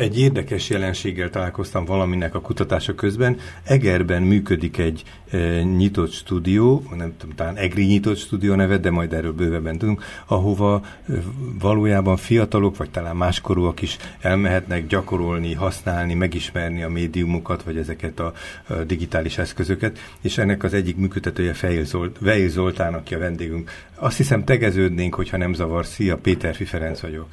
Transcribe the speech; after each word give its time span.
Egy 0.00 0.20
érdekes 0.20 0.70
jelenséggel 0.70 1.30
találkoztam 1.30 1.84
valaminek 1.84 2.34
a 2.34 2.40
kutatása 2.40 2.94
közben. 2.94 3.36
Egerben 3.64 4.22
működik 4.22 4.78
egy 4.78 5.02
e, 5.30 5.62
nyitott 5.62 6.10
stúdió, 6.10 6.82
nem 6.96 7.14
tudom, 7.18 7.34
talán 7.34 7.56
EGRI 7.56 7.84
nyitott 7.84 8.16
stúdió 8.16 8.54
nevet, 8.54 8.80
de 8.80 8.90
majd 8.90 9.12
erről 9.12 9.32
bővebben 9.32 9.78
tudunk, 9.78 10.02
ahova 10.26 10.80
e, 11.08 11.12
valójában 11.60 12.16
fiatalok, 12.16 12.76
vagy 12.76 12.90
talán 12.90 13.16
máskorúak 13.16 13.82
is 13.82 13.96
elmehetnek 14.20 14.86
gyakorolni, 14.86 15.54
használni, 15.54 16.14
megismerni 16.14 16.82
a 16.82 16.88
médiumokat, 16.88 17.62
vagy 17.62 17.76
ezeket 17.76 18.20
a, 18.20 18.32
a 18.68 18.72
digitális 18.72 19.38
eszközöket, 19.38 19.98
és 20.20 20.38
ennek 20.38 20.62
az 20.62 20.74
egyik 20.74 20.96
működtetője 20.96 21.52
Fejl 21.52 21.84
Zolt, 21.84 22.18
Vejl 22.18 22.48
Zoltán, 22.48 22.94
aki 22.94 23.14
a 23.14 23.18
vendégünk. 23.18 23.70
Azt 23.94 24.16
hiszem 24.16 24.44
tegeződnénk, 24.44 25.14
hogyha 25.14 25.36
nem 25.36 25.52
zavar. 25.52 25.84
Szia, 25.84 26.16
Péter 26.16 26.54
Ferenc 26.54 27.00
vagyok. 27.00 27.26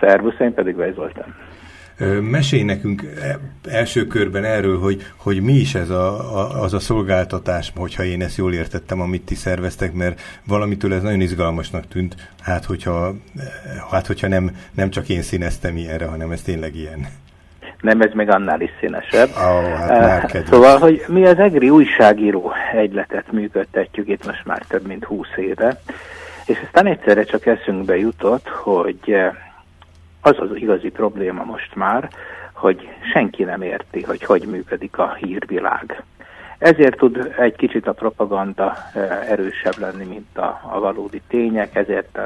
Szervusz, 0.00 0.38
én 0.38 0.54
pedig 0.54 0.76
Vejl 0.76 0.94
Zoltán. 0.94 1.34
Mesélj 2.20 2.62
nekünk 2.62 3.02
e, 3.22 3.38
első 3.70 4.06
körben 4.06 4.44
erről, 4.44 4.78
hogy, 4.78 5.02
hogy 5.16 5.42
mi 5.42 5.52
is 5.52 5.74
ez 5.74 5.90
a, 5.90 6.36
a, 6.38 6.62
az 6.62 6.74
a 6.74 6.78
szolgáltatás, 6.78 7.72
hogyha 7.76 8.04
én 8.04 8.22
ezt 8.22 8.36
jól 8.36 8.52
értettem, 8.52 9.00
amit 9.00 9.24
ti 9.24 9.34
szerveztek, 9.34 9.92
mert 9.92 10.20
valamitől 10.46 10.94
ez 10.94 11.02
nagyon 11.02 11.20
izgalmasnak 11.20 11.88
tűnt, 11.88 12.14
hát 12.40 12.64
hogyha, 12.64 13.14
hát, 13.90 14.06
hogyha 14.06 14.28
nem, 14.28 14.50
nem 14.74 14.90
csak 14.90 15.08
én 15.08 15.22
színeztem 15.22 15.76
ilyenre, 15.76 16.06
hanem 16.06 16.30
ez 16.30 16.42
tényleg 16.42 16.76
ilyen. 16.76 17.06
Nem, 17.80 18.00
ez 18.00 18.12
még 18.12 18.30
annál 18.30 18.60
is 18.60 18.70
színesebb. 18.80 19.28
Oh, 19.28 19.74
hát 19.74 20.34
uh, 20.34 20.44
szóval, 20.46 20.78
hogy 20.78 21.04
mi 21.08 21.26
az 21.26 21.38
EGRI 21.38 21.70
újságíró 21.70 22.52
egyletet 22.72 23.32
működtetjük 23.32 24.08
itt 24.08 24.26
most 24.26 24.44
már 24.44 24.62
több 24.68 24.86
mint 24.86 25.04
húsz 25.04 25.36
éve, 25.36 25.80
és 26.46 26.58
aztán 26.64 26.86
egyszerre 26.86 27.24
csak 27.24 27.46
eszünkbe 27.46 27.96
jutott, 27.96 28.48
hogy 28.48 29.16
az 30.26 30.36
az 30.38 30.56
igazi 30.56 30.90
probléma 30.90 31.44
most 31.44 31.74
már, 31.74 32.08
hogy 32.52 32.88
senki 33.12 33.42
nem 33.44 33.62
érti, 33.62 34.02
hogy 34.02 34.24
hogy 34.24 34.46
működik 34.46 34.98
a 34.98 35.14
hírvilág. 35.14 36.02
Ezért 36.58 36.96
tud 36.96 37.34
egy 37.38 37.56
kicsit 37.56 37.86
a 37.86 37.92
propaganda 37.92 38.76
eh, 38.94 39.30
erősebb 39.30 39.78
lenni, 39.78 40.04
mint 40.04 40.38
a, 40.38 40.60
a 40.72 40.80
valódi 40.80 41.22
tények, 41.28 41.74
ezért 41.74 42.18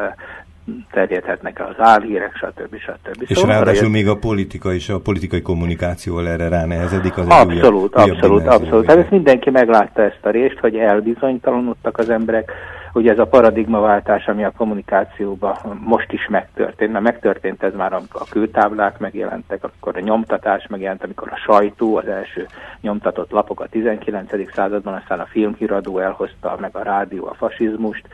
terjedhetnek 0.90 1.60
az 1.68 1.74
álhírek, 1.78 2.34
stb. 2.34 2.76
stb. 2.76 3.22
És 3.26 3.36
szóval 3.36 3.54
ráadásul 3.54 3.82
jön... 3.82 3.90
még 3.90 4.08
a 4.08 4.16
politika 4.16 4.72
és 4.72 4.88
a 4.88 5.00
politikai 5.00 5.42
kommunikáció 5.42 6.18
erre 6.18 6.48
ránehezedik. 6.48 7.18
Az 7.18 7.26
abszolút, 7.28 7.96
újabb, 7.96 8.10
abszolút, 8.10 8.40
újabb 8.40 8.60
abszolút. 8.60 8.86
Tehát 8.86 9.00
ezt 9.00 9.10
mindenki 9.10 9.50
meglátta 9.50 10.02
ezt 10.02 10.20
a 10.22 10.30
részt, 10.30 10.58
hogy 10.60 10.76
elbizonytalanodtak 10.76 11.98
az 11.98 12.10
emberek, 12.10 12.52
Ugye 12.92 13.10
ez 13.10 13.18
a 13.18 13.26
paradigmaváltás, 13.26 14.26
ami 14.26 14.44
a 14.44 14.52
kommunikációban 14.56 15.56
most 15.84 16.12
is 16.12 16.26
megtörtént, 16.28 16.92
mert 16.92 17.04
megtörtént 17.04 17.62
ez 17.62 17.74
már, 17.74 17.92
amikor 17.92 18.20
a 18.20 18.30
kőtáblák 18.30 18.98
megjelentek, 18.98 19.64
amikor 19.64 19.96
a 19.96 20.04
nyomtatás 20.04 20.66
megjelent, 20.66 21.04
amikor 21.04 21.28
a 21.32 21.36
sajtó, 21.36 21.96
az 21.96 22.06
első 22.06 22.46
nyomtatott 22.80 23.30
lapok 23.30 23.60
a 23.60 23.66
19. 23.66 24.52
században, 24.52 24.94
aztán 24.94 25.20
a 25.20 25.28
filmhíradó 25.30 25.98
elhozta, 25.98 26.56
meg 26.60 26.76
a 26.76 26.82
rádió 26.82 27.26
a 27.26 27.34
fasizmust. 27.34 28.06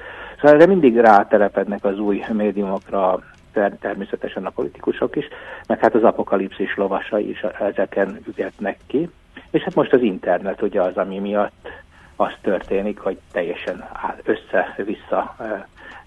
Erre 0.47 0.67
mindig 0.67 0.97
rátelepednek 0.97 1.85
az 1.85 1.99
új 1.99 2.25
médiumokra 2.33 3.21
természetesen 3.81 4.47
a 4.47 4.51
politikusok 4.51 5.17
is, 5.17 5.29
meg 5.67 5.79
hát 5.79 5.95
az 5.95 6.03
apokalipszis 6.03 6.77
lovasai 6.77 7.31
is 7.31 7.41
ezeken 7.41 8.19
ügetnek 8.29 8.79
ki. 8.87 9.09
És 9.51 9.63
hát 9.63 9.75
most 9.75 9.93
az 9.93 10.03
internet 10.03 10.63
ugye 10.63 10.83
az, 10.83 10.97
ami 10.97 11.19
miatt 11.19 11.69
az 12.17 12.33
történik, 12.41 12.99
hogy 12.99 13.19
teljesen 13.33 13.89
össze-vissza 14.25 15.37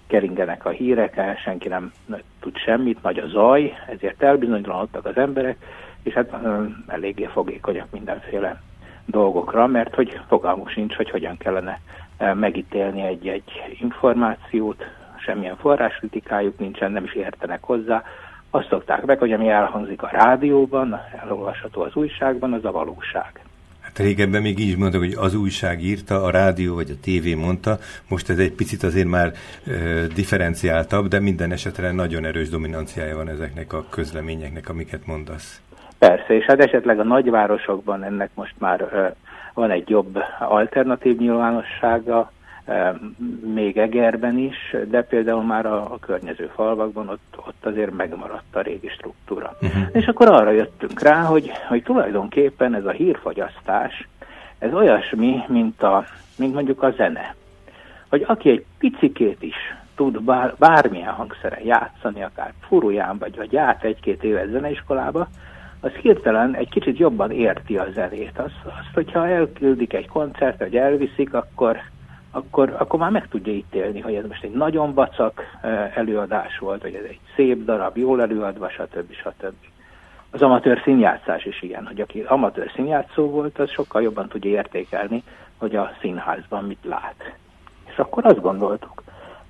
keringenek 0.08 0.66
a 0.66 0.70
hírek, 0.70 1.22
senki 1.44 1.68
nem 1.68 1.92
tud 2.40 2.58
semmit, 2.58 3.02
nagy 3.04 3.18
a 3.18 3.28
zaj, 3.28 3.74
ezért 3.88 4.24
elbizonytalanodtak 4.24 5.06
az 5.06 5.18
emberek, 5.18 5.58
és 6.04 6.14
hát 6.14 6.34
eléggé 6.88 7.26
fogékonyak 7.26 7.92
mindenféle 7.92 8.62
dolgokra, 9.06 9.68
mert 9.68 9.96
hogy 9.96 10.20
fogalmuk 10.28 10.70
sincs, 10.70 10.96
hogy 10.96 11.10
hogyan 11.10 11.38
kellene 11.38 11.80
megítélni 12.34 13.02
egy-egy 13.02 13.52
információt, 13.80 14.84
semmilyen 15.18 15.58
forráskritikájuk 15.58 16.60
nincsen, 16.60 16.92
nem 16.92 17.04
is 17.04 17.14
értenek 17.14 17.64
hozzá. 17.64 18.04
Azt 18.50 18.68
szokták 18.70 19.06
meg, 19.06 19.20
hogy 19.20 19.32
ami 19.32 19.50
elhangzik 19.50 20.02
a 20.02 20.10
rádióban, 20.12 21.00
elolvasható 21.22 21.82
az 21.82 21.96
újságban, 21.96 22.54
az 22.54 22.66
a 22.66 22.72
valóság. 22.72 23.42
Hát 23.90 23.98
régebben 23.98 24.42
még 24.42 24.60
így 24.60 24.78
mondtak, 24.78 25.02
hogy 25.02 25.16
az 25.18 25.36
újság 25.36 25.84
írta, 25.84 26.24
a 26.24 26.30
rádió 26.30 26.76
vagy 26.76 26.90
a 26.90 27.00
tévé 27.02 27.34
mondta, 27.34 27.78
most 28.10 28.30
ez 28.30 28.38
egy 28.38 28.54
picit 28.54 28.84
azért 28.84 29.08
már 29.08 29.28
e, 29.28 29.72
differenciáltabb, 30.16 31.08
de 31.08 31.20
minden 31.20 31.52
esetre 31.52 31.92
nagyon 31.92 32.26
erős 32.26 32.50
dominanciája 32.50 33.16
van 33.16 33.30
ezeknek 33.30 33.74
a 33.74 33.86
közleményeknek, 33.90 34.70
amiket 34.70 35.06
mondasz. 35.06 35.62
Persze, 36.00 36.34
és 36.34 36.46
hát 36.46 36.60
esetleg 36.60 37.00
a 37.00 37.04
nagyvárosokban 37.04 38.04
ennek 38.04 38.30
most 38.34 38.56
már 38.58 38.82
e, 38.82 39.16
van 39.60 39.72
egy 39.72 39.90
jobb 39.90 40.20
alternatív 40.40 41.18
nyilvánossága, 41.18 42.32
még 43.54 43.78
Egerben 43.78 44.38
is, 44.38 44.76
de 44.90 45.04
például 45.04 45.44
már 45.44 45.66
a, 45.66 45.94
a 45.94 45.98
környező 46.00 46.52
falvakban 46.56 47.10
ott, 47.10 47.38
ott 47.48 47.66
azért 47.66 47.96
megmaradt 47.96 48.56
a 48.56 48.62
régi 48.62 48.88
struktúra. 48.88 49.58
Uh-huh. 49.62 49.88
És 49.92 50.08
akkor 50.08 50.30
arra 50.30 50.52
jöttünk 50.52 51.02
rá, 51.02 51.22
hogy, 51.22 51.52
hogy 51.68 51.84
tulajdonképpen 51.84 52.76
ez 52.76 52.86
a 52.86 52.92
hírfogyasztás, 52.92 54.08
ez 54.60 54.74
olyasmi, 54.74 55.44
mint, 55.48 55.84
a, 55.84 56.06
mint 56.38 56.54
mondjuk 56.54 56.84
a 56.84 56.92
zene. 56.92 57.36
Hogy 58.10 58.24
aki 58.28 58.50
egy 58.50 58.66
picikét 58.78 59.42
is 59.42 59.56
tud 59.96 60.22
bár, 60.22 60.56
bármilyen 60.58 61.14
hangszeren 61.14 61.66
játszani, 61.66 62.24
akár 62.24 62.54
furuján 62.68 63.18
vagy, 63.18 63.36
vagy 63.36 63.52
ját 63.52 63.84
egy-két 63.84 64.24
évet 64.24 64.50
zeneiskolába, 64.50 65.28
az 65.80 65.92
hirtelen 65.92 66.56
egy 66.56 66.70
kicsit 66.70 66.98
jobban 66.98 67.32
érti 67.32 67.78
a 67.78 67.88
zenét. 67.94 68.40
Azt, 68.40 68.60
azt 68.66 68.94
hogyha 68.94 69.28
elküldik 69.28 69.94
egy 69.94 70.08
koncert, 70.08 70.60
vagy 70.60 70.76
elviszik, 70.76 71.34
akkor 71.34 71.78
akkor, 72.32 72.76
akkor 72.78 73.00
már 73.00 73.12
meg 73.12 73.28
tudja 73.28 73.54
ítélni, 73.54 74.00
hogy 74.00 74.16
ez 74.16 74.26
most 74.28 74.44
egy 74.44 74.52
nagyon 74.52 74.94
vacak 74.94 75.42
előadás 75.96 76.58
volt, 76.58 76.82
vagy 76.82 76.94
ez 76.94 77.04
egy 77.04 77.20
szép 77.36 77.64
darab, 77.64 77.98
jól 77.98 78.22
előadva, 78.22 78.70
stb. 78.70 79.14
stb. 79.14 79.54
Az 80.32 80.42
amatőr 80.42 80.82
színjátszás 80.84 81.46
is 81.46 81.62
ilyen, 81.62 81.86
hogy 81.86 82.02
aki 82.02 82.22
amatőr 82.22 82.72
színjátszó 82.76 83.30
volt, 83.30 83.60
az 83.60 83.70
sokkal 83.70 84.02
jobban 84.02 84.28
tudja 84.28 84.52
értékelni, 84.52 85.24
hogy 85.58 85.76
a 85.76 85.92
színházban 86.02 86.64
mit 86.64 86.84
lát. 86.84 87.34
És 87.86 87.98
akkor 87.98 88.26
azt 88.26 88.42
gondoltuk, 88.42 89.04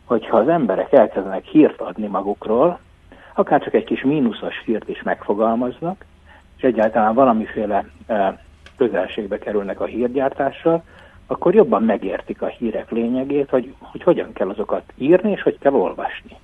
hogy 0.06 0.28
ha 0.28 0.38
az 0.38 0.48
emberek 0.48 0.92
elkezdenek 0.92 1.46
hírt 1.46 1.82
adni 1.82 2.08
magukról, 2.08 2.80
akár 3.34 3.64
csak 3.64 3.74
egy 3.74 3.84
kis 3.84 4.04
mínuszos 4.04 4.62
hírt 4.66 4.90
is 4.90 5.04
megfogalmaznak, 5.04 6.06
és 6.60 6.66
egyáltalán 6.66 7.14
valamiféle 7.14 7.86
közelségbe 8.78 9.38
kerülnek 9.38 9.80
a 9.80 9.86
hírgyártással, 9.86 10.84
akkor 11.28 11.56
jobban 11.56 11.84
megértik 11.84 12.42
a 12.42 12.48
hírek 12.48 12.92
lényegét, 12.92 13.50
hogy, 13.50 13.74
hogy 13.80 14.04
hogyan 14.04 14.34
kell 14.34 14.50
azokat 14.50 14.94
írni, 14.98 15.32
és 15.32 15.42
hogy 15.42 15.58
kell 15.60 15.74
olvasni. 15.74 16.38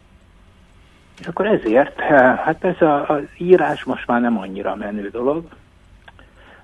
És 1.20 1.28
akkor 1.28 1.46
ezért, 1.46 2.00
eh, 2.00 2.38
hát 2.38 2.64
ez 2.64 2.82
a, 2.82 3.10
az 3.10 3.24
írás 3.38 3.84
most 3.84 4.08
már 4.08 4.22
nem 4.22 4.38
annyira 4.38 4.76
menő 4.76 5.10
dolog. 5.10 5.44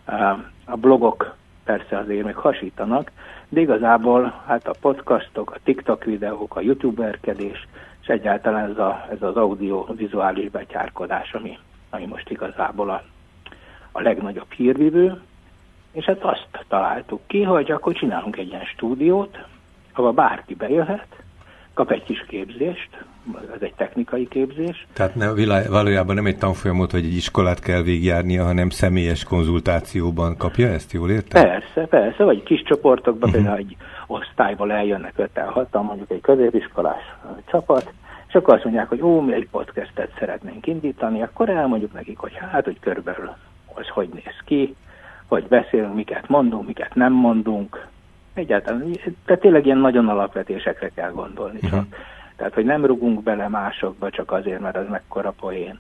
Eh, 0.06 0.38
a 0.66 0.76
blogok 0.76 1.36
persze 1.64 1.98
azért 1.98 2.26
még 2.26 2.36
hasítanak, 2.36 3.12
de 3.50 3.60
igazából 3.60 4.42
hát 4.48 4.68
a 4.68 4.76
podcastok, 4.82 5.52
a 5.52 5.60
TikTok 5.64 6.04
videók, 6.04 6.56
a 6.56 6.62
youtuberkedés, 6.62 7.68
és 8.02 8.08
egyáltalán 8.08 8.70
ez, 8.70 8.78
a, 8.78 9.08
ez 9.12 9.22
az 9.22 9.36
audio-vizuális 9.36 10.50
betyárkodás, 10.50 11.34
ami, 11.34 11.58
ami 11.90 12.06
most 12.06 12.30
igazából 12.30 12.90
a, 12.90 13.04
a 13.92 14.02
legnagyobb 14.02 14.52
hírvívő, 14.52 15.22
és 15.92 16.06
hát 16.06 16.24
azt 16.24 16.66
találtuk 16.68 17.22
ki, 17.28 17.44
hogy 17.44 17.72
akkor 17.72 17.94
csinálunk 17.94 18.38
egy 18.38 18.48
ilyen 18.48 18.66
stúdiót, 18.66 19.38
ahol 19.94 20.12
bárki 20.12 20.56
bejöhet, 20.56 21.08
kap 21.74 21.92
egy 21.92 22.04
kis 22.04 22.26
képzést, 22.28 22.90
ez 23.56 23.62
egy 23.62 23.74
technikai 23.74 24.28
képzés. 24.28 24.88
Tehát 24.94 25.16
ne, 25.16 25.28
valójában 25.70 26.16
nem 26.16 26.26
egy 26.26 26.38
tanfolyamot, 26.38 26.92
vagy 26.92 27.06
egy 27.06 27.16
iskolát 27.16 27.60
kell 27.60 27.82
végigjárnia, 27.82 28.44
hanem 28.44 28.70
személyes 28.70 29.24
konzultációban 29.24 30.38
kapja 30.38 30.68
ezt, 30.68 30.92
jól 30.92 31.10
értem? 31.10 31.44
Persze, 31.44 31.88
persze, 31.88 32.24
vagy 32.24 32.44
kis 32.44 32.64
csoportokban, 32.64 33.30
uh-huh. 33.30 33.44
például 33.44 33.58
egy 33.58 33.78
osztályból 34.08 34.72
eljönnek 34.72 35.14
5 35.16 35.30
6 35.46 35.68
mondjuk 35.74 36.12
egy 36.12 36.22
középiskolás 36.22 37.04
csapat, 37.46 37.94
és 38.28 38.34
akkor 38.34 38.54
azt 38.54 38.64
mondják, 38.64 38.90
hogy 38.90 39.02
ó, 39.02 39.20
mi 39.20 39.34
egy 39.34 39.48
podcastet 39.52 40.12
szeretnénk 40.20 40.68
indítani, 40.68 41.22
akkor 41.22 41.50
elmondjuk 41.50 41.94
nekik, 41.94 42.18
hogy 42.18 42.34
hát, 42.52 42.64
hogy 42.64 42.80
körülbelül 42.80 43.32
az 43.74 43.88
hogy 43.88 44.10
néz 44.14 44.38
ki, 44.46 44.76
hogy 45.28 45.48
beszélünk, 45.48 45.94
miket 45.94 46.28
mondunk, 46.28 46.68
miket 46.68 46.96
nem 46.96 47.14
mondunk. 47.14 47.88
Egyáltalán, 48.34 48.98
tehát 49.26 49.42
tényleg 49.42 49.66
ilyen 49.66 49.78
nagyon 49.78 50.10
alapvetésekre 50.10 50.90
kell 50.90 51.12
gondolni 51.12 51.60
csak. 51.60 51.72
Uh-huh. 51.72 51.86
Tehát, 52.36 52.54
hogy 52.54 52.66
nem 52.66 52.86
rugunk 52.86 53.24
bele 53.24 53.48
másokba 53.48 54.10
csak 54.10 54.32
azért, 54.32 54.60
mert 54.60 54.76
az 54.76 54.88
mekkora 54.90 55.32
poén. 55.32 55.80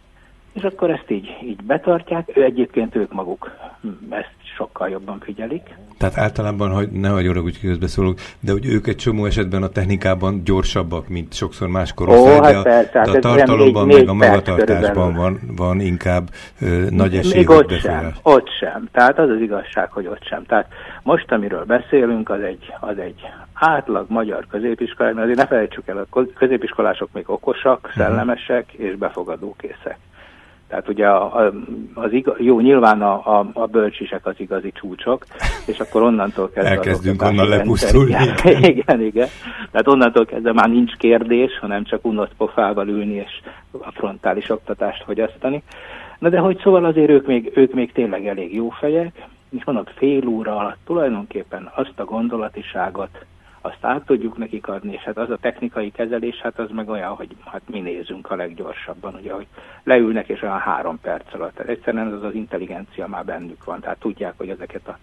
És 0.53 0.63
akkor 0.63 0.89
ezt 0.89 1.09
így, 1.11 1.37
így 1.43 1.63
betartják, 1.63 2.31
ő 2.37 2.43
egyébként 2.43 2.95
ők 2.95 3.13
maguk 3.13 3.51
ezt 4.09 4.35
sokkal 4.57 4.89
jobban 4.89 5.19
figyelik. 5.19 5.75
Tehát 5.97 6.17
általában, 6.17 6.71
hogy 6.71 6.91
ne 6.91 7.09
hagyjon 7.09 7.37
úgy 7.37 7.59
közbeszólok, 7.59 8.19
de 8.39 8.51
hogy 8.51 8.65
ők 8.65 8.87
egy 8.87 8.95
csomó 8.95 9.25
esetben 9.25 9.63
a 9.63 9.67
technikában 9.67 10.43
gyorsabbak, 10.43 11.07
mint 11.07 11.33
sokszor 11.33 11.67
más 11.67 11.93
korosztály, 11.93 12.37
Ó, 12.37 12.41
hát 12.41 12.51
de 12.51 12.57
a, 12.57 12.61
persze, 12.61 12.99
hát 12.99 13.11
de 13.11 13.17
a 13.17 13.19
tartalomban, 13.19 13.87
négy, 13.87 13.97
meg 13.97 14.09
a 14.09 14.13
magatartásban 14.13 15.13
van, 15.13 15.39
van 15.55 15.79
inkább 15.79 16.29
ö, 16.61 16.85
nagy 16.89 17.15
esély, 17.15 17.37
Még 17.37 17.49
ott 17.49 17.79
sem, 17.79 18.13
ott 18.21 18.49
sem. 18.59 18.89
Tehát 18.91 19.19
az 19.19 19.29
az 19.29 19.41
igazság, 19.41 19.91
hogy 19.91 20.07
ott 20.07 20.23
sem. 20.23 20.45
Tehát 20.45 20.67
most, 21.03 21.31
amiről 21.31 21.63
beszélünk, 21.63 22.29
az 22.29 22.41
egy, 22.41 22.73
az 22.79 22.97
egy 22.97 23.21
átlag 23.53 24.05
magyar 24.09 24.47
középiskolák, 24.47 25.17
azért 25.17 25.37
ne 25.37 25.47
felejtsük 25.47 25.87
el, 25.87 26.07
a 26.09 26.23
középiskolások 26.37 27.09
még 27.13 27.29
okosak, 27.29 27.81
mhm. 27.81 27.99
szellemesek 27.99 28.71
és 28.71 28.95
befogadókészek. 28.95 29.97
Tehát 30.71 30.89
ugye 30.89 31.07
a, 31.07 31.45
a, 31.45 31.53
az 31.93 32.13
igaz, 32.13 32.35
jó, 32.39 32.59
nyilván 32.59 33.01
a, 33.01 33.39
a, 33.39 33.49
a 33.53 33.65
bölcsisek 33.65 34.25
az 34.25 34.33
igazi 34.37 34.71
csúcsok, 34.71 35.25
és 35.65 35.79
akkor 35.79 36.01
onnantól 36.01 36.49
kezdve... 36.49 36.71
Elkezdünk 36.71 37.21
onnan 37.21 37.47
lepusztulni. 37.47 38.11
Igen, 38.43 38.63
igen, 38.63 39.01
igen. 39.01 39.27
Tehát 39.71 39.87
onnantól 39.87 40.25
kezdve 40.25 40.53
már 40.53 40.69
nincs 40.69 40.95
kérdés, 40.95 41.59
hanem 41.59 41.83
csak 41.83 42.05
unott 42.05 42.31
pofával 42.37 42.87
ülni 42.87 43.13
és 43.13 43.41
a 43.71 43.91
frontális 43.91 44.49
oktatást 44.49 45.03
fogyasztani. 45.03 45.63
Na 46.19 46.29
de 46.29 46.39
hogy 46.39 46.59
szóval 46.63 46.85
azért 46.85 47.09
ők 47.09 47.27
még, 47.27 47.51
ők 47.55 47.73
még 47.73 47.91
tényleg 47.91 48.27
elég 48.27 48.55
jó 48.55 48.69
fejek, 48.69 49.27
és 49.49 49.63
mondom, 49.63 49.83
fél 49.95 50.27
óra 50.27 50.57
alatt 50.57 50.79
tulajdonképpen 50.85 51.71
azt 51.75 51.99
a 51.99 52.05
gondolatiságot, 52.05 53.25
azt 53.61 53.85
át 53.85 54.05
tudjuk 54.05 54.37
nekik 54.37 54.67
adni, 54.67 54.93
és 54.93 55.01
hát 55.01 55.17
az 55.17 55.29
a 55.29 55.37
technikai 55.37 55.91
kezelés, 55.91 56.35
hát 56.35 56.59
az 56.59 56.69
meg 56.69 56.89
olyan, 56.89 57.15
hogy 57.15 57.35
hát 57.45 57.61
mi 57.65 57.79
nézünk 57.79 58.31
a 58.31 58.35
leggyorsabban, 58.35 59.15
ugye, 59.15 59.33
hogy 59.33 59.47
leülnek, 59.83 60.27
és 60.27 60.41
olyan 60.41 60.59
három 60.59 60.99
perc 60.99 61.33
alatt. 61.33 61.55
Tehát 61.55 61.71
egyszerűen 61.71 62.13
az 62.13 62.23
az 62.23 62.33
intelligencia 62.33 63.07
már 63.07 63.25
bennük 63.25 63.63
van, 63.63 63.79
tehát 63.79 63.99
tudják, 63.99 64.33
hogy 64.37 64.49
ezeket 64.49 64.87
a, 64.87 64.97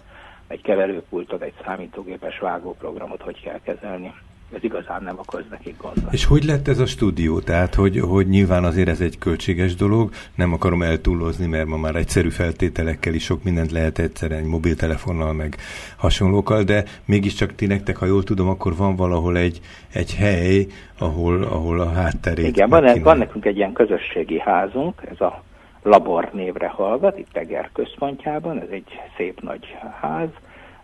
egy 0.47 0.63
keverőpultot, 0.63 1.43
egy 1.43 1.55
számítógépes 1.65 2.39
vágóprogramot 2.39 3.23
hogy 3.23 3.41
kell 3.41 3.61
kezelni 3.61 4.15
ez 4.55 4.65
igazán 4.65 5.03
nem 5.03 5.19
okoz 5.19 5.45
nekik 5.51 5.77
gondot. 5.77 6.13
És 6.13 6.25
hogy 6.25 6.45
lett 6.45 6.69
ez 6.69 6.79
a 6.79 6.87
stúdió? 6.87 7.41
Tehát, 7.41 7.75
hogy, 7.75 8.01
hogy 8.01 8.29
nyilván 8.29 8.65
azért 8.65 8.89
ez 8.89 9.01
egy 9.01 9.19
költséges 9.19 9.75
dolog, 9.75 10.11
nem 10.35 10.53
akarom 10.53 10.83
eltúlozni, 10.83 11.47
mert 11.47 11.67
ma 11.67 11.77
már 11.77 11.97
egyszerű 11.97 12.29
feltételekkel 12.29 13.15
is 13.15 13.25
sok 13.25 13.43
mindent 13.43 13.71
lehet 13.71 13.99
egyszerűen, 13.99 14.41
egy 14.41 14.47
mobiltelefonnal, 14.47 15.33
meg 15.33 15.57
hasonlókkal, 15.97 16.63
de 16.63 16.85
mégiscsak 17.05 17.55
ti 17.55 17.67
nektek, 17.67 17.97
ha 17.97 18.07
jól 18.07 18.23
tudom, 18.23 18.49
akkor 18.49 18.77
van 18.77 18.97
valahol 18.97 19.37
egy, 19.37 19.61
egy 19.93 20.15
hely, 20.15 20.67
ahol, 20.99 21.43
ahol 21.43 21.81
a 21.81 21.93
hátterét... 21.93 22.47
Igen, 22.47 22.69
van, 22.69 23.03
van 23.03 23.19
nekünk 23.19 23.45
egy 23.45 23.57
ilyen 23.57 23.73
közösségi 23.73 24.39
házunk, 24.41 25.03
ez 25.11 25.21
a 25.21 25.43
Labor 25.83 26.31
névre 26.33 26.69
hallgat, 26.69 27.19
itt 27.19 27.37
Eger 27.37 27.71
központjában, 27.73 28.61
ez 28.61 28.69
egy 28.71 29.01
szép 29.17 29.41
nagy 29.41 29.77
ház, 30.01 30.29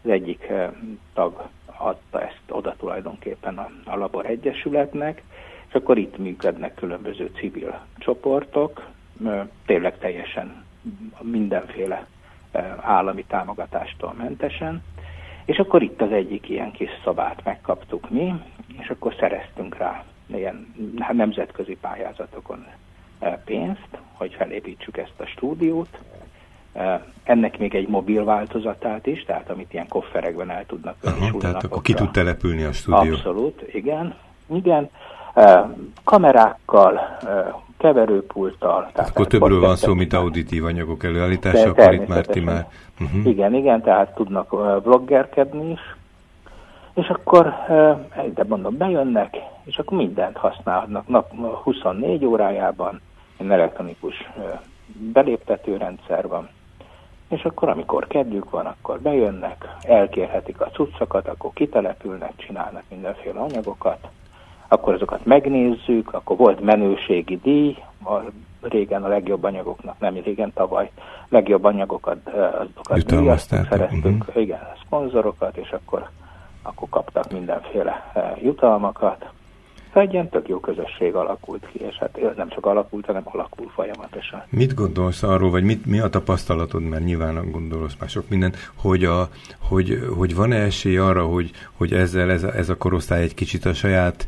az 0.02 0.10
egyik 0.10 0.46
eh, 0.49 0.69
tag 1.14 1.49
adta 1.78 2.22
ezt 2.22 2.40
oda 2.64 2.76
tulajdonképpen 2.78 3.58
a, 3.58 3.70
a 3.84 3.96
Labor 3.96 4.26
Egyesületnek, 4.26 5.22
és 5.69 5.75
akkor 5.75 5.99
itt 5.99 6.19
működnek 6.19 6.75
különböző 6.75 7.31
civil 7.38 7.81
csoportok, 7.99 8.87
tényleg 9.66 9.99
teljesen 9.99 10.64
mindenféle 11.20 12.06
állami 12.81 13.25
támogatástól 13.25 14.12
mentesen, 14.12 14.82
és 15.44 15.58
akkor 15.58 15.82
itt 15.82 16.00
az 16.00 16.12
egyik 16.12 16.49
ilyen 16.49 16.70
kis 16.70 16.90
szobát 17.05 17.44
megkaptuk 17.44 18.11
mi, 18.11 18.34
és 18.81 18.88
akkor 18.88 19.14
szereztünk 19.19 19.76
rá 19.76 20.05
ilyen 20.26 20.75
hát 20.99 21.12
nemzetközi 21.12 21.76
pályázatokon 21.81 22.67
pénzt, 23.44 23.88
hogy 24.12 24.34
felépítsük 24.34 24.96
ezt 24.96 25.20
a 25.20 25.26
stúdiót, 25.26 25.99
ennek 27.22 27.58
még 27.58 27.74
egy 27.74 27.88
mobil 27.88 28.24
változatát 28.24 29.06
is, 29.06 29.24
tehát 29.24 29.50
amit 29.50 29.72
ilyen 29.72 29.88
kofferekben 29.88 30.50
el 30.50 30.66
tudnak 30.66 30.96
Aha, 31.04 31.38
Tehát 31.38 31.64
akkor 31.64 31.82
ki 31.82 31.94
tud 31.94 32.10
települni 32.10 32.62
a 32.62 32.72
stúdió. 32.72 33.12
Abszolút, 33.12 33.62
igen. 33.72 34.14
Igen. 34.54 34.90
Kamerákkal, 36.04 37.18
keverőpulttal. 37.78 38.90
Tehát 38.92 39.10
akkor 39.10 39.26
többről 39.26 39.60
van 39.60 39.76
szó, 39.76 39.94
mint 39.94 40.12
auditív 40.12 40.64
anyagok 40.64 41.04
előállítása, 41.04 41.68
akkor 41.68 41.92
itt 41.92 42.06
már 42.06 42.26
ti 42.26 42.40
már... 42.40 42.66
Uh-huh. 43.00 43.26
Igen, 43.26 43.54
igen, 43.54 43.82
tehát 43.82 44.14
tudnak 44.14 44.50
vloggerkedni 44.84 45.70
is, 45.70 45.80
és 46.94 47.08
akkor, 47.08 47.54
de 48.34 48.44
mondom, 48.48 48.76
bejönnek, 48.76 49.36
és 49.64 49.78
akkor 49.78 49.98
mindent 49.98 50.36
használhatnak 50.36 51.08
nap 51.08 51.32
24 51.62 52.24
órájában, 52.24 53.00
egy 53.36 53.50
elektronikus 53.50 54.30
beléptető 55.12 55.76
rendszer 55.76 56.28
van, 56.28 56.48
és 57.28 57.44
akkor 57.44 57.68
amikor 57.68 58.06
kedvük 58.06 58.50
van, 58.50 58.66
akkor 58.66 59.00
bejönnek, 59.00 59.76
elkérhetik 59.82 60.60
a 60.60 60.70
cuccokat, 60.70 61.28
akkor 61.28 61.50
kitelepülnek, 61.52 62.32
csinálnak 62.36 62.82
mindenféle 62.88 63.40
anyagokat, 63.40 64.08
akkor 64.68 64.94
azokat 64.94 65.24
megnézzük, 65.24 66.14
akkor 66.14 66.36
volt 66.36 66.60
menőségi 66.60 67.36
díj, 67.36 67.76
a, 68.04 68.14
régen 68.60 69.04
a 69.04 69.08
legjobb 69.08 69.44
anyagoknak, 69.44 69.98
nem 69.98 70.14
régen, 70.24 70.52
tavaly 70.52 70.90
legjobb 71.28 71.64
anyagokat, 71.64 72.28
azokat 72.58 73.04
díjaztunk, 73.04 73.66
szereztünk, 73.70 74.24
uh-huh. 74.28 74.42
igen, 74.42 74.60
szponzorokat, 74.84 75.56
és 75.56 75.70
akkor, 75.70 76.08
akkor 76.62 76.88
kaptak 76.88 77.32
mindenféle 77.32 78.12
jutalmakat. 78.42 79.30
Egy 79.94 80.12
ilyen 80.12 80.29
tök 80.29 80.49
jó 80.49 80.61
közösség 80.61 81.14
alakult 81.14 81.67
ki, 81.73 81.79
és 81.79 81.96
hát 81.96 82.37
nem 82.37 82.49
csak 82.49 82.67
alakult, 82.67 83.06
hanem 83.06 83.23
alakul 83.25 83.70
folyamatosan. 83.75 84.43
Mit 84.49 84.75
gondolsz 84.75 85.23
arról, 85.23 85.50
vagy 85.50 85.64
mit, 85.64 85.87
mi 85.87 85.99
a 85.99 86.08
tapasztalatod, 86.08 86.82
mert 86.82 87.05
nyilván 87.05 87.50
gondolsz 87.50 87.96
már 88.00 88.08
sok 88.08 88.29
minden, 88.29 88.55
hogy, 88.75 89.05
a, 89.05 89.29
hogy, 89.58 89.99
hogy 90.17 90.35
van-e 90.35 90.56
esély 90.56 90.96
arra, 90.96 91.25
hogy, 91.25 91.50
hogy 91.76 91.93
ezzel 91.93 92.31
ez 92.31 92.43
a, 92.43 92.55
ez 92.55 92.69
a 92.69 92.76
korosztály 92.76 93.23
egy 93.23 93.35
kicsit 93.35 93.64
a 93.64 93.75
saját 93.75 94.26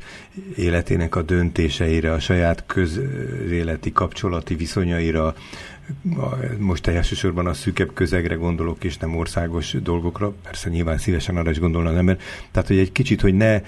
életének 0.57 1.17
a 1.17 1.23
döntéseire, 1.23 2.13
a 2.13 2.19
saját 2.19 2.67
közéleti 2.67 3.93
kapcsolati 3.93 4.55
viszonyaira, 4.55 5.35
most 6.59 6.87
elsősorban 6.87 7.47
a 7.47 7.53
szűkebb 7.53 7.93
közegre 7.93 8.35
gondolok, 8.35 8.85
és 8.85 8.97
nem 8.97 9.17
országos 9.17 9.73
dolgokra, 9.73 10.33
persze 10.43 10.69
nyilván 10.69 10.99
szívesen 10.99 11.37
arra 11.37 11.51
is 11.51 11.59
gondolna 11.59 11.91
az 11.91 11.97
ember, 11.97 12.19
tehát 12.51 12.69
hogy 12.69 12.79
egy 12.79 12.93
kicsit, 12.93 13.21
hogy 13.21 13.35
ne 13.35 13.53
e, 13.55 13.63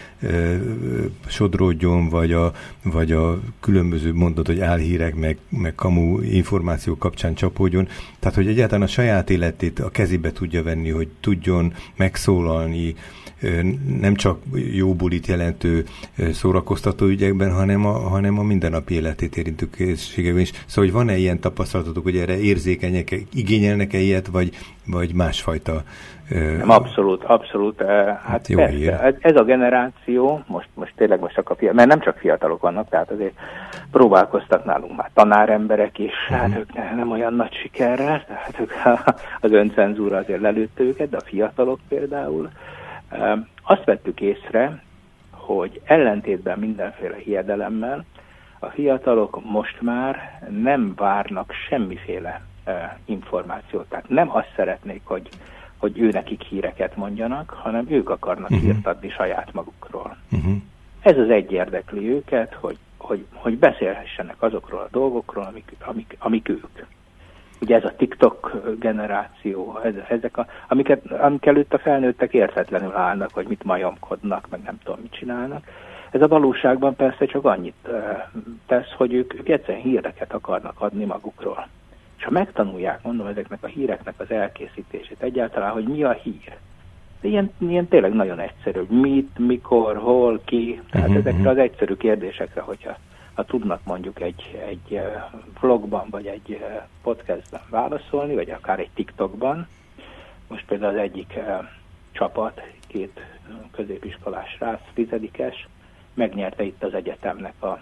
sodródjon, 1.26 1.87
vagy 2.10 2.32
a, 2.32 2.52
vagy 2.82 3.12
a 3.12 3.40
különböző 3.60 4.14
mondod, 4.14 4.46
hogy 4.46 4.60
álhírek, 4.60 5.14
meg, 5.14 5.38
meg 5.48 5.74
kamu 5.74 6.20
információk 6.20 6.98
kapcsán 6.98 7.34
csapódjon, 7.34 7.88
tehát 8.18 8.36
hogy 8.36 8.46
egyáltalán 8.46 8.82
a 8.82 8.90
saját 8.90 9.30
életét 9.30 9.78
a 9.78 9.90
kezébe 9.90 10.32
tudja 10.32 10.62
venni, 10.62 10.90
hogy 10.90 11.08
tudjon 11.20 11.72
megszólalni, 11.96 12.94
nem 14.00 14.14
csak 14.14 14.38
jó 14.72 14.94
bulit 14.94 15.26
jelentő 15.26 15.84
szórakoztató 16.32 17.06
ügyekben, 17.06 17.52
hanem 17.52 17.86
a, 17.86 17.92
hanem 17.92 18.38
a 18.38 18.42
mindennapi 18.42 18.94
életét 18.94 19.36
érintő 19.36 19.70
készségekben 19.70 20.42
is. 20.42 20.52
Szóval, 20.66 20.90
hogy 20.90 20.92
van-e 20.92 21.16
ilyen 21.16 21.40
tapasztalatotok, 21.40 22.02
hogy 22.02 22.16
erre 22.16 22.38
érzékenyek, 22.38 23.10
igényelnek-e 23.34 23.98
ilyet, 23.98 24.26
vagy, 24.26 24.50
vagy 24.86 25.14
másfajta 25.14 25.82
nem, 26.28 26.70
abszolút, 26.70 27.24
abszolút. 27.24 27.82
Hát, 27.82 28.20
hát 28.22 28.48
jó 28.48 28.56
persze, 28.56 29.00
ez, 29.00 29.14
ez 29.20 29.36
a 29.36 29.44
generáció, 29.44 30.42
most, 30.46 30.68
most 30.74 30.92
tényleg 30.96 31.20
most 31.20 31.34
csak 31.34 31.50
a 31.50 31.54
fiatal, 31.54 31.76
mert 31.76 31.88
nem 31.88 32.00
csak 32.00 32.16
fiatalok 32.16 32.60
vannak, 32.60 32.88
tehát 32.88 33.10
azért 33.10 33.34
próbálkoztak 33.90 34.64
nálunk 34.64 34.96
már 34.96 35.10
tanáremberek 35.14 35.98
is, 35.98 36.12
uh-huh. 36.30 36.38
hát 36.38 36.58
ők 36.58 36.74
nem, 36.74 36.96
nem 36.96 37.10
olyan 37.10 37.34
nagy 37.34 37.54
sikerrel, 37.54 38.24
tehát 38.26 38.60
ők, 38.60 38.72
az 39.46 39.52
öncenzúra 39.52 40.16
azért 40.16 40.40
lelőtte 40.40 40.82
őket, 40.82 41.08
de 41.08 41.16
a 41.16 41.24
fiatalok 41.24 41.80
például 41.88 42.50
azt 43.62 43.84
vettük 43.84 44.20
észre, 44.20 44.82
hogy 45.30 45.80
ellentétben 45.84 46.58
mindenféle 46.58 47.16
hiedelemmel 47.16 48.04
a 48.58 48.66
fiatalok 48.66 49.44
most 49.44 49.80
már 49.80 50.42
nem 50.50 50.94
várnak 50.96 51.52
semmiféle 51.68 52.42
információt. 53.04 53.88
Tehát 53.88 54.08
nem 54.08 54.36
azt 54.36 54.52
szeretnék, 54.56 55.00
hogy, 55.04 55.28
hogy 55.76 55.98
ő 55.98 56.08
nekik 56.08 56.42
híreket 56.42 56.96
mondjanak, 56.96 57.50
hanem 57.50 57.86
ők 57.88 58.10
akarnak 58.10 58.50
uh-huh. 58.50 58.64
hírt 58.64 58.86
adni 58.86 59.10
saját 59.10 59.52
magukról. 59.52 60.16
Uh-huh. 60.30 60.56
Ez 61.00 61.18
az 61.18 61.30
egy 61.30 61.52
érdekli 61.52 62.10
őket, 62.10 62.54
hogy, 62.54 62.78
hogy, 62.96 63.26
hogy 63.32 63.58
beszélhessenek 63.58 64.42
azokról 64.42 64.80
a 64.80 64.88
dolgokról, 64.90 65.44
amik, 65.44 65.72
amik, 65.78 66.16
amik 66.18 66.48
ők 66.48 66.64
ugye 67.60 67.76
ez 67.76 67.84
a 67.84 67.96
TikTok 67.96 68.62
generáció, 68.78 69.78
ez, 69.84 69.94
ezek 70.08 70.36
a, 70.36 70.46
amiket, 70.68 71.10
amik 71.10 71.46
előtt 71.46 71.74
a 71.74 71.78
felnőttek 71.78 72.32
értetlenül 72.32 72.96
állnak, 72.96 73.30
hogy 73.32 73.46
mit 73.48 73.64
majomkodnak, 73.64 74.46
meg 74.50 74.60
nem 74.64 74.78
tudom, 74.84 75.00
mit 75.00 75.12
csinálnak. 75.12 75.64
Ez 76.10 76.22
a 76.22 76.28
valóságban 76.28 76.96
persze 76.96 77.26
csak 77.26 77.44
annyit 77.44 77.88
tesz, 78.66 78.92
hogy 78.96 79.12
ők, 79.12 79.34
ők 79.34 79.48
egyszerűen 79.48 79.82
híreket 79.82 80.32
akarnak 80.32 80.80
adni 80.80 81.04
magukról. 81.04 81.68
És 82.18 82.24
ha 82.24 82.30
megtanulják, 82.30 83.02
mondom, 83.02 83.26
ezeknek 83.26 83.62
a 83.62 83.66
híreknek 83.66 84.14
az 84.16 84.30
elkészítését 84.30 85.22
egyáltalán, 85.22 85.70
hogy 85.70 85.84
mi 85.84 86.02
a 86.02 86.10
hír, 86.10 86.56
ilyen, 87.20 87.52
ilyen 87.58 87.88
tényleg 87.88 88.12
nagyon 88.12 88.38
egyszerű, 88.38 88.78
hogy 88.78 89.00
mit, 89.00 89.38
mikor, 89.38 89.96
hol, 89.96 90.40
ki, 90.44 90.80
tehát 90.90 91.08
uh-huh. 91.08 91.26
ezekre 91.26 91.50
az 91.50 91.58
egyszerű 91.58 91.94
kérdésekre, 91.94 92.60
hogyha 92.60 92.96
ha 93.38 93.44
tudnak 93.44 93.84
mondjuk 93.84 94.20
egy, 94.20 94.60
egy 94.66 95.00
vlogban, 95.60 96.06
vagy 96.10 96.26
egy 96.26 96.64
podcastben 97.02 97.60
válaszolni, 97.70 98.34
vagy 98.34 98.50
akár 98.50 98.78
egy 98.78 98.90
TikTokban, 98.94 99.68
Most 100.48 100.64
például 100.66 100.94
az 100.94 101.00
egyik 101.00 101.38
csapat, 102.12 102.60
két 102.86 103.20
középiskolás 103.70 104.56
rác, 104.58 104.80
tizedikes, 104.94 105.68
megnyerte 106.14 106.62
itt 106.62 106.82
az 106.82 106.94
egyetemnek 106.94 107.62
a, 107.62 107.80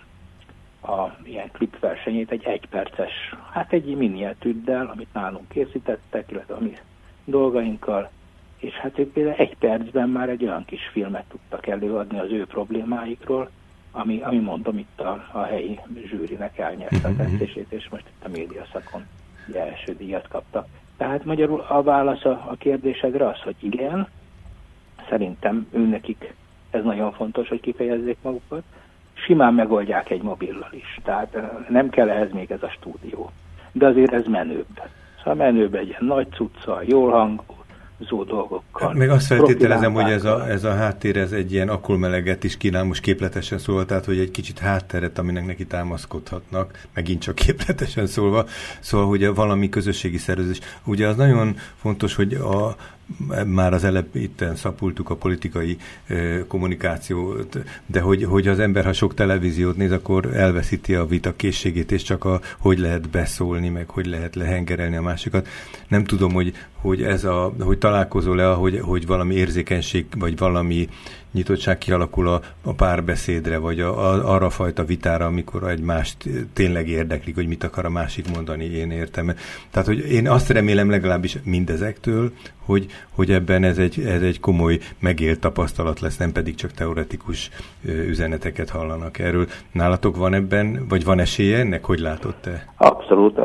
a 0.92 1.16
ilyen 1.22 1.50
klipversenyét 1.50 2.30
egy 2.30 2.44
egyperces, 2.44 3.34
hát 3.50 3.72
egy 3.72 3.96
miniatűddel, 3.96 4.86
amit 4.86 5.12
nálunk 5.12 5.48
készítettek, 5.48 6.30
illetve 6.30 6.54
a 6.54 6.60
mi 6.60 6.76
dolgainkkal, 7.24 8.10
és 8.58 8.74
hát 8.74 8.98
ők 8.98 9.12
például 9.12 9.36
egy 9.36 9.56
percben 9.56 10.08
már 10.08 10.28
egy 10.28 10.44
olyan 10.44 10.64
kis 10.64 10.88
filmet 10.92 11.24
tudtak 11.28 11.66
előadni 11.66 12.18
az 12.18 12.30
ő 12.30 12.46
problémáikról, 12.46 13.50
ami, 13.96 14.20
ami 14.22 14.38
mondom 14.38 14.78
itt 14.78 15.00
a, 15.00 15.24
a 15.32 15.42
helyi 15.42 15.80
zsűrinek 16.06 16.58
elnyerte 16.58 17.08
a 17.08 17.08
mhm, 17.08 17.16
tesztését, 17.16 17.72
és 17.72 17.88
most 17.88 18.04
itt 18.06 18.24
a 18.24 18.28
médiaszakon 18.28 19.06
első 19.54 19.94
díjat 19.98 20.28
kaptak. 20.28 20.66
Tehát 20.96 21.24
magyarul 21.24 21.64
a 21.68 21.82
válasz 21.82 22.24
a, 22.24 22.30
a 22.30 22.54
kérdésedre 22.58 23.28
az, 23.28 23.40
hogy 23.40 23.54
igen, 23.60 24.08
szerintem 25.08 25.66
őnekik 25.72 26.34
ez 26.70 26.84
nagyon 26.84 27.12
fontos, 27.12 27.48
hogy 27.48 27.60
kifejezzék 27.60 28.16
magukat, 28.22 28.62
simán 29.12 29.54
megoldják 29.54 30.10
egy 30.10 30.22
mobillal 30.22 30.72
is, 30.72 30.98
tehát 31.02 31.36
nem 31.68 31.88
kell 31.88 32.08
ehhez 32.08 32.32
még 32.32 32.50
ez 32.50 32.62
a 32.62 32.68
stúdió. 32.68 33.30
De 33.72 33.86
azért 33.86 34.12
ez 34.12 34.26
menőbb. 34.26 34.80
Szóval 35.18 35.34
menőbb 35.34 35.74
egy 35.74 35.88
ilyen 35.88 36.04
nagy 36.04 36.28
cucca, 36.30 36.80
jól 36.84 37.10
hangú, 37.10 37.44
zó 37.98 38.24
dolgokkal. 38.24 38.94
Meg 38.94 39.10
azt 39.10 39.26
feltételezem, 39.26 39.92
hogy 39.92 40.10
ez 40.10 40.24
a, 40.24 40.48
ez 40.48 40.64
a 40.64 40.74
háttér, 40.74 41.16
ez 41.16 41.32
egy 41.32 41.52
ilyen 41.52 41.68
akkulmeleget 41.68 42.44
is 42.44 42.56
kínál, 42.56 42.84
most 42.84 43.00
képletesen 43.00 43.58
szólva, 43.58 43.84
tehát 43.84 44.04
hogy 44.04 44.18
egy 44.18 44.30
kicsit 44.30 44.58
hátteret, 44.58 45.18
aminek 45.18 45.46
neki 45.46 45.66
támaszkodhatnak, 45.66 46.86
megint 46.94 47.22
csak 47.22 47.34
képletesen 47.46 48.06
szólva, 48.06 48.46
szóval, 48.80 49.06
hogy 49.06 49.34
valami 49.34 49.68
közösségi 49.68 50.18
szervezés. 50.18 50.60
Ugye 50.84 51.08
az 51.08 51.16
nagyon 51.16 51.56
fontos, 51.76 52.14
hogy 52.14 52.34
a, 52.34 52.76
már 53.46 53.72
az 53.72 53.84
előbb 53.84 54.16
itten 54.16 54.56
szapultuk 54.56 55.10
a 55.10 55.16
politikai 55.16 55.76
e, 56.06 56.46
kommunikációt, 56.46 57.58
de 57.86 58.00
hogy, 58.00 58.24
hogy 58.24 58.48
az 58.48 58.58
ember, 58.58 58.84
ha 58.84 58.92
sok 58.92 59.14
televíziót 59.14 59.76
néz, 59.76 59.92
akkor 59.92 60.34
elveszíti 60.34 60.94
a 60.94 61.06
vita 61.06 61.36
készségét, 61.36 61.92
és 61.92 62.02
csak 62.02 62.24
a 62.24 62.40
hogy 62.58 62.78
lehet 62.78 63.10
beszólni, 63.10 63.68
meg 63.68 63.88
hogy 63.88 64.06
lehet 64.06 64.34
lehengerelni 64.34 64.96
a 64.96 65.02
másikat. 65.02 65.48
Nem 65.88 66.04
tudom, 66.04 66.32
hogy, 66.32 66.54
hogy 66.80 67.02
ez 67.02 67.24
a, 67.24 67.52
hogy 67.60 67.78
találkozol-e, 67.78 68.46
hogy, 68.46 68.80
hogy 68.80 69.06
valami 69.06 69.34
érzékenység, 69.34 70.06
vagy 70.18 70.38
valami 70.38 70.88
nyitottság 71.36 71.78
kialakul 71.78 72.28
a, 72.28 72.40
a 72.64 72.72
párbeszédre, 72.72 73.58
vagy 73.58 73.80
a, 73.80 74.10
a, 74.10 74.34
arra 74.34 74.50
fajta 74.50 74.84
vitára, 74.84 75.24
amikor 75.24 75.70
egymást 75.70 76.16
tényleg 76.52 76.88
érdeklik, 76.88 77.34
hogy 77.34 77.46
mit 77.46 77.64
akar 77.64 77.84
a 77.84 77.90
másik 77.90 78.34
mondani, 78.34 78.64
én 78.64 78.90
értem. 78.90 79.32
Tehát, 79.70 79.88
hogy 79.88 80.12
én 80.12 80.28
azt 80.28 80.50
remélem 80.50 80.90
legalábbis 80.90 81.38
mindezektől, 81.44 82.32
hogy, 82.66 82.86
hogy 83.14 83.30
ebben 83.30 83.64
ez 83.64 83.78
egy, 83.78 84.00
ez 84.00 84.22
egy 84.22 84.40
komoly 84.40 84.78
megélt 84.98 85.40
tapasztalat 85.40 86.00
lesz, 86.00 86.16
nem 86.16 86.32
pedig 86.32 86.54
csak 86.54 86.70
teoretikus 86.72 87.50
üzeneteket 87.84 88.70
hallanak 88.70 89.18
erről. 89.18 89.46
Nálatok 89.72 90.16
van 90.16 90.34
ebben, 90.34 90.86
vagy 90.88 91.04
van 91.04 91.18
esélye 91.18 91.58
ennek? 91.58 91.84
Hogy 91.84 91.98
látod 91.98 92.34
te? 92.40 92.64
Abszolút. 92.76 93.38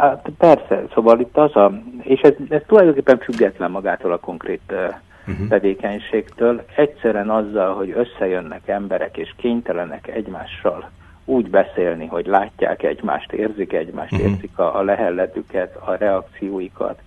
Hát 0.00 0.30
persze, 0.38 0.84
szóval 0.94 1.20
itt 1.20 1.36
az 1.36 1.56
a, 1.56 1.72
és 2.02 2.20
ez, 2.20 2.32
ez 2.48 2.62
tulajdonképpen 2.66 2.85
független 3.20 3.70
magától 3.70 4.12
a 4.12 4.18
konkrét 4.18 4.72
uh-huh. 5.26 5.48
tevékenységtől, 5.48 6.64
egyszerűen 6.76 7.30
azzal, 7.30 7.74
hogy 7.74 7.94
összejönnek 7.96 8.68
emberek 8.68 9.16
és 9.16 9.34
kénytelenek 9.36 10.08
egymással 10.08 10.90
úgy 11.24 11.50
beszélni, 11.50 12.06
hogy 12.06 12.26
látják 12.26 12.82
egymást, 12.82 13.32
érzik 13.32 13.72
egymást, 13.72 14.12
uh-huh. 14.12 14.30
érzik 14.30 14.58
a, 14.58 14.78
a 14.78 14.82
lehelletüket, 14.82 15.76
a 15.76 15.94
reakcióikat, 15.94 17.00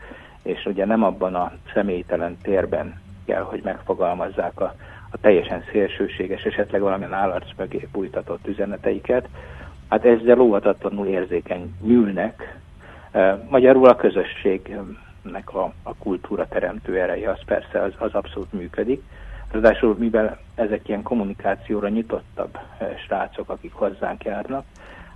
és 0.44 0.66
ugye 0.66 0.86
nem 0.86 1.04
abban 1.04 1.36
a 1.36 1.52
személytelen 1.74 2.38
térben 2.42 3.02
kell, 3.26 3.42
hogy 3.42 3.62
megfogalmazzák 3.64 4.60
a, 4.60 4.74
a 5.12 5.18
teljesen 5.22 5.64
szélsőséges, 5.72 6.44
esetleg 6.44 6.82
valamilyen 6.82 7.14
állarc 7.14 7.48
mögé 7.58 7.88
bújtatott 7.92 8.48
üzeneteiket, 8.48 9.28
hát 9.90 10.06
ezzel 10.06 10.40
óvatatlanul 10.40 11.08
érzékeny 11.08 11.74
nyűlnek. 11.82 12.58
Magyarul 13.50 13.88
a 13.88 13.96
közösség 13.96 14.76
nek 15.22 15.54
a, 15.54 15.74
a 15.84 15.96
kultúra 15.96 16.48
teremtő 16.48 17.02
ereje, 17.02 17.30
az 17.30 17.44
persze 17.46 17.82
az, 17.82 17.94
az 17.98 18.14
abszolút 18.14 18.54
működik. 18.54 19.04
Ráadásul, 19.52 19.96
mivel 19.98 20.40
ezek 20.56 20.88
ilyen 20.88 21.02
kommunikációra 21.04 21.88
nyitottabb 21.88 22.58
eh, 22.78 22.96
srácok, 23.06 23.50
akik 23.50 23.74
hozzánk 23.74 24.24
járnak, 24.24 24.66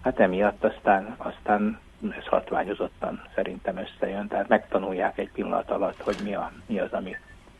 hát 0.01 0.19
emiatt 0.19 0.63
aztán, 0.63 1.15
aztán 1.17 1.79
ez 2.17 2.25
hatványozottan 2.25 3.21
szerintem 3.35 3.77
összejön, 3.77 4.27
tehát 4.27 4.47
megtanulják 4.47 5.17
egy 5.17 5.31
pillanat 5.31 5.71
alatt, 5.71 6.01
hogy 6.01 6.15
mi, 6.23 6.35
a, 6.35 6.51
mi 6.65 6.79
az, 6.79 6.91
ami 6.91 7.15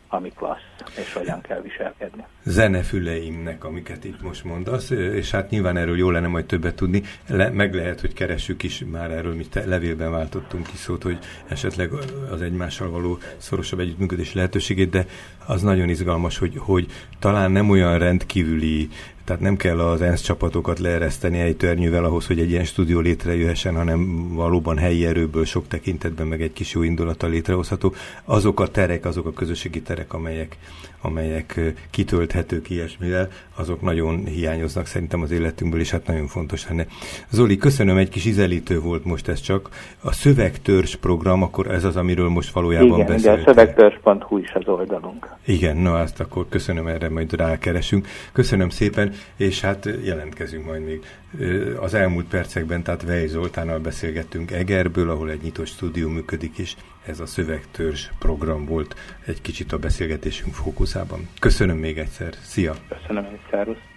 ami 0.08 0.32
klassz, 0.36 0.60
és 0.96 1.12
hogyan 1.12 1.40
kell 1.40 1.60
viselkedni. 1.60 2.24
Zenefüleimnek, 2.42 3.64
amiket 3.64 4.04
itt 4.04 4.22
most 4.22 4.44
mondasz, 4.44 4.90
és 4.90 5.30
hát 5.30 5.50
nyilván 5.50 5.76
erről 5.76 5.96
jó 5.96 6.10
lenne 6.10 6.26
majd 6.26 6.44
többet 6.44 6.74
tudni, 6.74 7.02
Le, 7.28 7.50
meg 7.50 7.74
lehet, 7.74 8.00
hogy 8.00 8.12
keressük 8.12 8.62
is, 8.62 8.84
már 8.90 9.10
erről 9.10 9.34
mi 9.34 9.46
te, 9.46 9.64
levélben 9.64 10.10
váltottunk 10.10 10.66
ki 10.66 10.76
szót, 10.76 11.02
hogy 11.02 11.18
esetleg 11.48 11.90
az 12.30 12.42
egymással 12.42 12.90
való 12.90 13.18
szorosabb 13.36 13.80
együttműködés 13.80 14.34
lehetőségét, 14.34 14.90
de 14.90 15.06
az 15.46 15.62
nagyon 15.62 15.88
izgalmas, 15.88 16.38
hogy, 16.38 16.54
hogy 16.56 16.86
talán 17.18 17.50
nem 17.50 17.70
olyan 17.70 17.98
rendkívüli 17.98 18.88
tehát 19.24 19.42
nem 19.42 19.56
kell 19.56 19.80
az 19.80 20.02
ENSZ 20.02 20.20
csapatokat 20.20 20.78
leereszteni 20.78 21.38
egy 21.40 21.56
törnyűvel 21.56 22.04
ahhoz, 22.04 22.26
hogy 22.26 22.40
egy 22.40 22.50
ilyen 22.50 22.64
stúdió 22.64 23.00
létrejöhessen, 23.00 23.74
hanem 23.74 24.28
valóban 24.34 24.78
helyi 24.78 25.06
erőből 25.06 25.44
sok 25.44 25.68
tekintetben 25.68 26.26
meg 26.26 26.42
egy 26.42 26.52
kis 26.52 26.72
jó 26.72 26.82
indulata 26.82 27.26
létrehozható. 27.26 27.94
Azok 28.24 28.60
a 28.60 28.68
terek, 28.68 29.04
azok 29.04 29.26
a 29.26 29.32
közösségi 29.32 29.82
terek, 29.82 30.12
amelyek, 30.12 30.56
amelyek 31.04 31.60
kitölthetők 31.90 32.70
ilyesmivel, 32.70 33.28
azok 33.54 33.80
nagyon 33.80 34.24
hiányoznak 34.24 34.86
szerintem 34.86 35.22
az 35.22 35.30
életünkből, 35.30 35.80
és 35.80 35.90
hát 35.90 36.06
nagyon 36.06 36.26
fontos 36.26 36.68
lenne. 36.68 36.86
Zoli, 37.30 37.56
köszönöm, 37.56 37.96
egy 37.96 38.08
kis 38.08 38.24
izelítő 38.24 38.80
volt 38.80 39.04
most 39.04 39.28
ez 39.28 39.40
csak. 39.40 39.68
A 40.00 40.12
szövegtörzs 40.12 40.96
program, 40.96 41.42
akkor 41.42 41.70
ez 41.70 41.84
az, 41.84 41.96
amiről 41.96 42.28
most 42.28 42.52
valójában 42.52 42.86
Igen, 42.86 43.06
beszéltél. 43.06 43.32
Igen, 43.32 43.44
a 43.44 43.52
szövegtörzs.hu 43.52 44.38
is 44.38 44.52
az 44.52 44.68
oldalunk. 44.68 45.28
Igen, 45.44 45.76
na 45.76 45.94
azt 45.94 46.20
akkor 46.20 46.46
köszönöm, 46.48 46.86
erre 46.86 47.08
majd 47.08 47.32
rákeresünk. 47.32 48.06
Köszönöm 48.32 48.68
szépen, 48.68 49.12
és 49.36 49.60
hát 49.60 49.88
jelentkezünk 50.04 50.64
majd 50.64 50.84
még. 50.84 51.02
Az 51.80 51.94
elmúlt 51.94 52.26
percekben, 52.26 52.82
tehát 52.82 53.02
Vej 53.02 53.26
Zoltánnal 53.26 53.78
beszélgettünk 53.78 54.50
Egerből, 54.50 55.10
ahol 55.10 55.30
egy 55.30 55.42
nyitott 55.42 55.66
stúdió 55.66 56.08
működik, 56.08 56.58
és 56.58 56.74
ez 57.06 57.20
a 57.20 57.26
szövegtörzs 57.26 58.10
program 58.18 58.64
volt 58.64 58.94
egy 59.26 59.40
kicsit 59.40 59.72
a 59.72 59.78
beszélgetésünk 59.78 60.54
fókuszában. 60.54 61.28
Köszönöm 61.38 61.76
még 61.76 61.98
egyszer, 61.98 62.34
szia! 62.42 62.74
Köszönöm, 62.88 63.24
és! 63.24 63.93